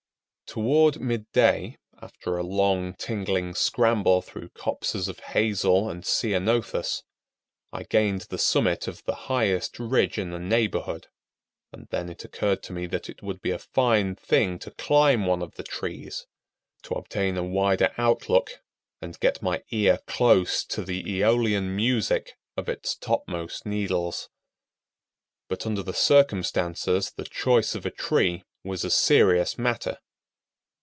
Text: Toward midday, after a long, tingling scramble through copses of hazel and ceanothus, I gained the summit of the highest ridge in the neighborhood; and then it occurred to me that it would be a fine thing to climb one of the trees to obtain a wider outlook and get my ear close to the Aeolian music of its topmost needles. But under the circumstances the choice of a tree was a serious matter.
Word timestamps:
Toward 0.53 0.99
midday, 0.99 1.77
after 2.01 2.35
a 2.35 2.43
long, 2.43 2.93
tingling 2.95 3.55
scramble 3.55 4.21
through 4.21 4.49
copses 4.49 5.07
of 5.07 5.19
hazel 5.21 5.89
and 5.89 6.03
ceanothus, 6.05 7.03
I 7.71 7.83
gained 7.83 8.23
the 8.23 8.37
summit 8.37 8.85
of 8.85 9.01
the 9.05 9.15
highest 9.31 9.79
ridge 9.79 10.17
in 10.17 10.31
the 10.31 10.39
neighborhood; 10.39 11.07
and 11.71 11.87
then 11.87 12.09
it 12.09 12.25
occurred 12.25 12.63
to 12.63 12.73
me 12.73 12.85
that 12.87 13.07
it 13.07 13.23
would 13.23 13.41
be 13.41 13.51
a 13.51 13.59
fine 13.59 14.13
thing 14.17 14.59
to 14.59 14.71
climb 14.71 15.25
one 15.25 15.41
of 15.41 15.55
the 15.55 15.63
trees 15.63 16.27
to 16.83 16.95
obtain 16.95 17.37
a 17.37 17.45
wider 17.45 17.93
outlook 17.97 18.59
and 19.01 19.21
get 19.21 19.41
my 19.41 19.63
ear 19.69 19.99
close 20.05 20.65
to 20.65 20.83
the 20.83 21.01
Aeolian 21.09 21.73
music 21.73 22.33
of 22.57 22.67
its 22.67 22.95
topmost 22.97 23.65
needles. 23.65 24.27
But 25.47 25.65
under 25.65 25.81
the 25.81 25.93
circumstances 25.93 27.11
the 27.15 27.23
choice 27.23 27.73
of 27.73 27.85
a 27.85 27.89
tree 27.91 28.43
was 28.65 28.83
a 28.83 28.91
serious 28.91 29.57
matter. 29.57 29.99